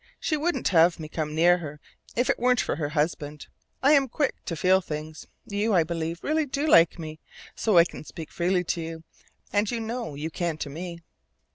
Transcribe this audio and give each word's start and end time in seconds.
She 0.19 0.35
wouldn't 0.35 0.69
have 0.69 0.99
me 0.99 1.07
come 1.07 1.35
near 1.35 1.59
her 1.59 1.79
if 2.15 2.27
it 2.27 2.39
weren't 2.39 2.59
for 2.59 2.77
her 2.77 2.89
husband. 2.89 3.45
I 3.83 3.91
am 3.91 4.09
quick 4.09 4.33
to 4.45 4.55
feel 4.55 4.81
things. 4.81 5.27
You, 5.45 5.75
I 5.75 5.83
believe, 5.83 6.23
really 6.23 6.47
do 6.47 6.65
like 6.65 6.97
me 6.97 7.19
a 7.19 7.21
little, 7.21 7.51
so 7.55 7.77
I 7.77 7.83
can 7.85 8.03
speak 8.03 8.31
freely 8.31 8.63
to 8.63 8.81
you. 8.81 9.03
And 9.53 9.69
you 9.69 9.79
know 9.79 10.15
you 10.15 10.31
can 10.31 10.57
to 10.57 10.71
me." 10.71 11.03